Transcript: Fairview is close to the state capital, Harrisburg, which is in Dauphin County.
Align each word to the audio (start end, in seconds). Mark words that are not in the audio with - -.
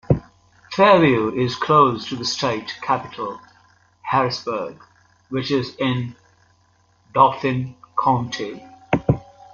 Fairview 0.71 1.31
is 1.35 1.55
close 1.55 2.07
to 2.09 2.15
the 2.15 2.25
state 2.25 2.73
capital, 2.81 3.39
Harrisburg, 4.01 4.83
which 5.29 5.51
is 5.51 5.75
in 5.77 6.15
Dauphin 7.13 7.75
County. 8.03 8.65